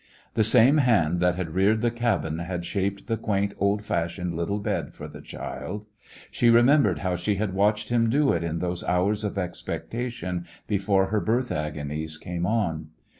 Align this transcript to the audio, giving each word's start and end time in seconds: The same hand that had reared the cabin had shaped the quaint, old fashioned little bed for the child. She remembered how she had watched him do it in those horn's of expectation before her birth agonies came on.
The 0.33 0.43
same 0.43 0.79
hand 0.79 1.19
that 1.19 1.35
had 1.35 1.51
reared 1.51 1.81
the 1.81 1.91
cabin 1.91 2.39
had 2.39 2.65
shaped 2.65 3.05
the 3.05 3.17
quaint, 3.17 3.53
old 3.59 3.85
fashioned 3.85 4.33
little 4.33 4.57
bed 4.57 4.95
for 4.95 5.07
the 5.07 5.21
child. 5.21 5.85
She 6.31 6.49
remembered 6.49 6.97
how 7.05 7.15
she 7.15 7.35
had 7.35 7.53
watched 7.53 7.89
him 7.89 8.09
do 8.09 8.33
it 8.33 8.43
in 8.43 8.57
those 8.57 8.81
horn's 8.81 9.23
of 9.23 9.37
expectation 9.37 10.47
before 10.65 11.09
her 11.09 11.19
birth 11.19 11.51
agonies 11.51 12.17
came 12.17 12.47
on. 12.47 12.87